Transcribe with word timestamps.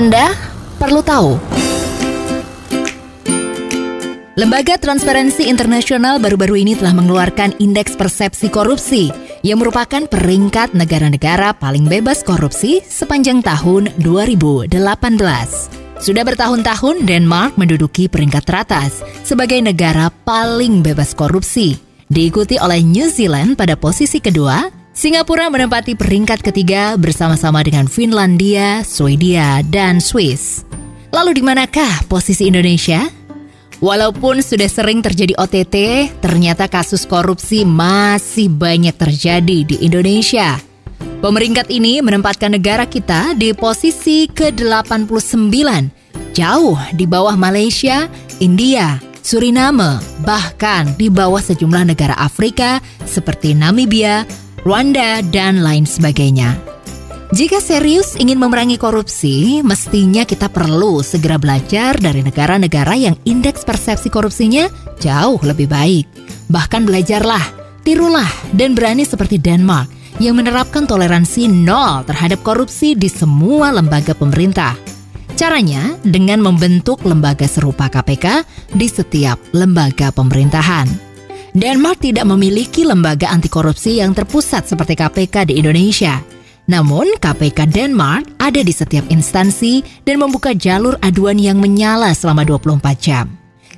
Anda 0.00 0.32
perlu 0.80 1.04
tahu. 1.04 1.36
Lembaga 4.32 4.80
Transparansi 4.80 5.44
Internasional 5.44 6.16
baru-baru 6.16 6.64
ini 6.64 6.72
telah 6.72 6.96
mengeluarkan 6.96 7.60
Indeks 7.60 8.00
Persepsi 8.00 8.48
Korupsi 8.48 9.12
yang 9.44 9.60
merupakan 9.60 10.00
peringkat 10.08 10.72
negara-negara 10.72 11.52
paling 11.52 11.84
bebas 11.84 12.24
korupsi 12.24 12.80
sepanjang 12.80 13.44
tahun 13.44 13.92
2018. 14.00 14.72
Sudah 16.00 16.24
bertahun-tahun 16.24 17.04
Denmark 17.04 17.60
menduduki 17.60 18.08
peringkat 18.08 18.48
teratas 18.48 19.04
sebagai 19.20 19.60
negara 19.60 20.08
paling 20.24 20.80
bebas 20.80 21.12
korupsi. 21.12 21.76
Diikuti 22.08 22.56
oleh 22.56 22.80
New 22.80 23.12
Zealand 23.12 23.52
pada 23.52 23.76
posisi 23.76 24.16
kedua, 24.16 24.79
Singapura 25.00 25.48
menempati 25.48 25.96
peringkat 25.96 26.44
ketiga 26.44 26.92
bersama-sama 27.00 27.64
dengan 27.64 27.88
Finlandia, 27.88 28.84
Swedia, 28.84 29.64
dan 29.64 29.96
Swiss. 29.96 30.68
Lalu 31.08 31.40
di 31.40 31.42
manakah 31.48 32.04
posisi 32.04 32.44
Indonesia? 32.44 33.08
Walaupun 33.80 34.44
sudah 34.44 34.68
sering 34.68 35.00
terjadi 35.00 35.32
OTT, 35.40 35.76
ternyata 36.20 36.68
kasus 36.68 37.08
korupsi 37.08 37.64
masih 37.64 38.52
banyak 38.52 38.92
terjadi 38.92 39.64
di 39.64 39.80
Indonesia. 39.80 40.60
Pemeringkat 41.24 41.72
ini 41.72 42.04
menempatkan 42.04 42.52
negara 42.52 42.84
kita 42.84 43.32
di 43.40 43.56
posisi 43.56 44.28
ke-89, 44.28 45.48
jauh 46.36 46.76
di 46.92 47.08
bawah 47.08 47.40
Malaysia, 47.40 48.04
India, 48.36 49.00
Suriname, 49.24 49.96
bahkan 50.28 50.92
di 51.00 51.08
bawah 51.08 51.40
sejumlah 51.40 51.88
negara 51.88 52.20
Afrika 52.20 52.84
seperti 53.08 53.56
Namibia, 53.56 54.28
Rwanda, 54.60 55.24
dan 55.32 55.64
lain 55.64 55.88
sebagainya. 55.88 56.52
Jika 57.30 57.62
serius 57.62 58.18
ingin 58.18 58.42
memerangi 58.42 58.74
korupsi, 58.74 59.64
mestinya 59.64 60.26
kita 60.26 60.50
perlu 60.50 60.98
segera 61.00 61.38
belajar 61.38 61.94
dari 61.96 62.20
negara-negara 62.26 62.92
yang 62.98 63.16
indeks 63.22 63.62
persepsi 63.62 64.10
korupsinya 64.10 64.66
jauh 64.98 65.38
lebih 65.40 65.70
baik. 65.70 66.10
Bahkan 66.50 66.84
belajarlah, 66.84 67.44
tirulah, 67.86 68.28
dan 68.52 68.74
berani 68.74 69.06
seperti 69.06 69.38
Denmark 69.38 69.88
yang 70.20 70.36
menerapkan 70.36 70.84
toleransi 70.84 71.48
nol 71.48 72.04
terhadap 72.04 72.44
korupsi 72.44 72.92
di 72.92 73.08
semua 73.08 73.72
lembaga 73.72 74.12
pemerintah. 74.12 74.76
Caranya 75.38 75.96
dengan 76.04 76.44
membentuk 76.44 77.00
lembaga 77.08 77.48
serupa 77.48 77.88
KPK 77.88 78.44
di 78.76 78.90
setiap 78.90 79.40
lembaga 79.56 80.12
pemerintahan. 80.12 81.09
Denmark 81.50 81.98
tidak 81.98 82.30
memiliki 82.30 82.86
lembaga 82.86 83.26
anti 83.26 83.50
korupsi 83.50 83.98
yang 83.98 84.14
terpusat 84.14 84.70
seperti 84.70 84.94
KPK 84.94 85.50
di 85.50 85.58
Indonesia. 85.58 86.22
Namun, 86.70 87.18
KPK 87.18 87.66
Denmark 87.66 88.38
ada 88.38 88.62
di 88.62 88.70
setiap 88.70 89.02
instansi 89.10 89.82
dan 90.06 90.22
membuka 90.22 90.54
jalur 90.54 90.94
aduan 91.02 91.34
yang 91.42 91.58
menyala 91.58 92.14
selama 92.14 92.46
24 92.46 92.78
jam. 93.02 93.26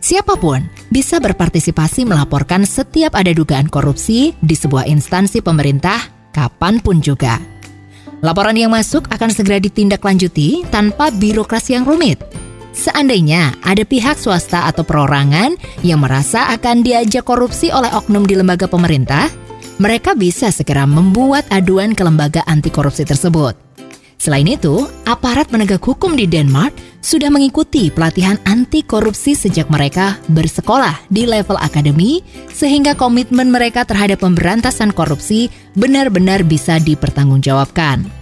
Siapa 0.00 0.34
pun 0.34 0.64
bisa 0.90 1.22
berpartisipasi 1.22 2.08
melaporkan 2.08 2.66
setiap 2.66 3.14
ada 3.14 3.30
dugaan 3.30 3.70
korupsi 3.70 4.34
di 4.42 4.56
sebuah 4.58 4.90
instansi 4.90 5.38
pemerintah 5.38 6.00
kapan 6.34 6.82
pun 6.82 6.98
juga. 6.98 7.38
Laporan 8.24 8.58
yang 8.58 8.74
masuk 8.74 9.06
akan 9.12 9.30
segera 9.30 9.62
ditindaklanjuti 9.62 10.66
tanpa 10.74 11.14
birokrasi 11.14 11.78
yang 11.78 11.86
rumit. 11.86 12.18
Seandainya 12.70 13.58
ada 13.66 13.82
pihak 13.82 14.16
swasta 14.16 14.70
atau 14.70 14.86
perorangan 14.86 15.58
yang 15.82 16.02
merasa 16.02 16.54
akan 16.54 16.86
diajak 16.86 17.26
korupsi 17.26 17.68
oleh 17.74 17.90
oknum 17.90 18.22
di 18.24 18.38
lembaga 18.38 18.70
pemerintah, 18.70 19.26
mereka 19.82 20.14
bisa 20.14 20.52
segera 20.54 20.86
membuat 20.86 21.48
aduan 21.50 21.96
ke 21.96 22.02
lembaga 22.04 22.46
anti 22.46 22.68
korupsi 22.68 23.02
tersebut. 23.02 23.56
Selain 24.20 24.44
itu, 24.44 24.84
aparat 25.08 25.48
penegak 25.48 25.80
hukum 25.80 26.12
di 26.12 26.28
Denmark 26.28 26.76
sudah 27.00 27.32
mengikuti 27.32 27.88
pelatihan 27.88 28.36
anti 28.44 28.84
korupsi 28.84 29.32
sejak 29.32 29.72
mereka 29.72 30.20
bersekolah 30.28 31.08
di 31.08 31.24
level 31.24 31.56
akademi, 31.56 32.20
sehingga 32.52 32.92
komitmen 32.92 33.48
mereka 33.48 33.88
terhadap 33.88 34.20
pemberantasan 34.20 34.92
korupsi 34.92 35.48
benar-benar 35.72 36.44
bisa 36.44 36.76
dipertanggungjawabkan. 36.76 38.19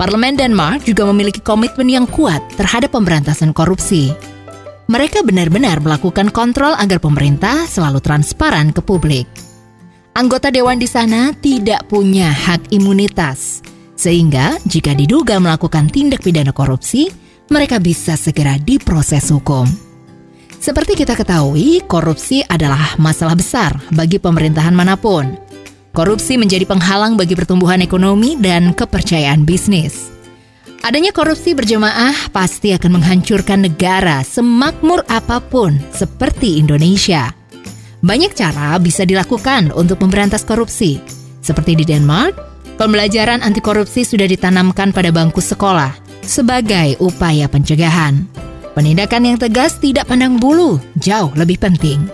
Parlemen 0.00 0.32
Denmark 0.32 0.88
juga 0.88 1.04
memiliki 1.04 1.44
komitmen 1.44 1.84
yang 1.92 2.08
kuat 2.08 2.40
terhadap 2.56 2.96
pemberantasan 2.96 3.52
korupsi. 3.52 4.08
Mereka 4.88 5.20
benar-benar 5.20 5.84
melakukan 5.84 6.32
kontrol 6.32 6.72
agar 6.72 7.04
pemerintah 7.04 7.68
selalu 7.68 8.00
transparan 8.00 8.72
ke 8.72 8.80
publik. 8.80 9.28
Anggota 10.16 10.48
dewan 10.48 10.80
di 10.80 10.88
sana 10.88 11.36
tidak 11.36 11.84
punya 11.92 12.32
hak 12.32 12.72
imunitas, 12.72 13.60
sehingga 13.92 14.56
jika 14.64 14.96
diduga 14.96 15.36
melakukan 15.36 15.92
tindak 15.92 16.24
pidana 16.24 16.56
korupsi, 16.56 17.12
mereka 17.52 17.76
bisa 17.76 18.16
segera 18.16 18.56
diproses 18.56 19.28
hukum. 19.28 19.68
Seperti 20.64 20.96
kita 20.96 21.12
ketahui, 21.12 21.84
korupsi 21.84 22.40
adalah 22.48 22.96
masalah 22.96 23.36
besar 23.36 23.76
bagi 23.92 24.16
pemerintahan 24.16 24.72
mana 24.72 24.96
pun. 24.96 25.49
Korupsi 25.90 26.38
menjadi 26.38 26.62
penghalang 26.70 27.18
bagi 27.18 27.34
pertumbuhan 27.34 27.82
ekonomi 27.82 28.38
dan 28.38 28.70
kepercayaan 28.70 29.42
bisnis. 29.42 30.14
Adanya 30.80 31.12
korupsi 31.12 31.52
berjemaah 31.52 32.32
pasti 32.32 32.72
akan 32.72 33.02
menghancurkan 33.02 33.68
negara 33.68 34.24
semakmur 34.24 35.04
apa 35.10 35.42
pun 35.42 35.76
seperti 35.92 36.62
Indonesia. 36.62 37.34
Banyak 38.00 38.32
cara 38.32 38.80
bisa 38.80 39.04
dilakukan 39.04 39.76
untuk 39.76 40.00
memberantas 40.00 40.40
korupsi. 40.46 41.02
Seperti 41.44 41.76
di 41.76 41.84
Denmark, 41.84 42.32
pembelajaran 42.80 43.44
anti 43.44 43.60
korupsi 43.60 44.08
sudah 44.08 44.24
ditanamkan 44.24 44.94
pada 44.94 45.12
bangku 45.12 45.44
sekolah 45.44 45.92
sebagai 46.24 46.96
upaya 47.02 47.44
pencegahan. 47.44 48.24
Penindakan 48.72 49.26
yang 49.26 49.36
tegas 49.36 49.76
tidak 49.76 50.08
pandang 50.08 50.40
bulu, 50.40 50.80
jauh 50.96 51.28
lebih 51.36 51.60
penting. 51.60 52.08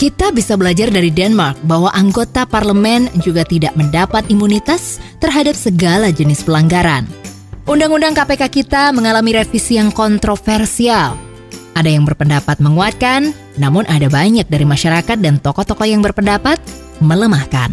Kita 0.00 0.32
bisa 0.32 0.56
belajar 0.56 0.88
dari 0.88 1.12
Denmark 1.12 1.60
bahwa 1.68 1.92
anggota 1.92 2.48
parlemen 2.48 3.12
juga 3.20 3.44
tidak 3.44 3.76
mendapat 3.76 4.24
imunitas 4.32 4.96
terhadap 5.20 5.52
segala 5.52 6.08
jenis 6.08 6.40
pelanggaran. 6.40 7.04
Undang-undang 7.68 8.16
KPK 8.16 8.48
kita 8.48 8.96
mengalami 8.96 9.36
revisi 9.36 9.76
yang 9.76 9.92
kontroversial, 9.92 11.20
ada 11.76 11.84
yang 11.92 12.08
berpendapat 12.08 12.64
menguatkan, 12.64 13.36
namun 13.60 13.84
ada 13.92 14.08
banyak 14.08 14.48
dari 14.48 14.64
masyarakat 14.64 15.20
dan 15.20 15.36
tokoh-tokoh 15.36 15.84
yang 15.84 16.00
berpendapat 16.00 16.56
melemahkan. 17.04 17.68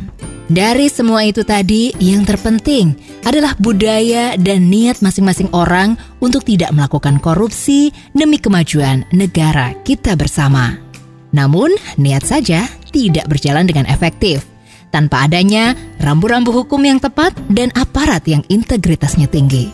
Dari 0.52 0.92
semua 0.92 1.24
itu 1.24 1.48
tadi, 1.48 1.96
yang 2.00 2.28
terpenting 2.28 2.92
adalah 3.24 3.56
budaya 3.56 4.36
dan 4.36 4.68
niat 4.68 5.00
masing-masing 5.00 5.48
orang 5.56 5.96
untuk 6.20 6.44
tidak 6.44 6.76
melakukan 6.76 7.24
korupsi 7.24 7.96
demi 8.12 8.36
kemajuan 8.36 9.08
negara 9.16 9.76
kita 9.88 10.16
bersama. 10.20 10.87
Namun, 11.36 11.76
niat 12.00 12.24
saja 12.24 12.68
tidak 12.92 13.28
berjalan 13.28 13.68
dengan 13.68 13.86
efektif 13.88 14.46
tanpa 14.90 15.28
adanya 15.28 15.76
rambu-rambu 16.00 16.52
hukum 16.52 16.80
yang 16.84 16.98
tepat 16.98 17.36
dan 17.52 17.70
aparat 17.76 18.24
yang 18.26 18.42
integritasnya 18.48 19.28
tinggi. 19.28 19.70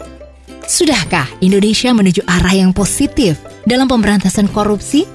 Sudahkah 0.63 1.27
Indonesia 1.43 1.91
menuju 1.91 2.23
arah 2.25 2.55
yang 2.55 2.71
positif 2.71 3.37
dalam 3.67 3.85
pemberantasan 3.85 4.49
korupsi, 4.49 5.05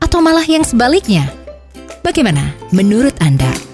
atau 0.00 0.20
malah 0.20 0.44
yang 0.44 0.64
sebaliknya? 0.64 1.28
Bagaimana 2.00 2.52
menurut 2.72 3.16
Anda? 3.20 3.73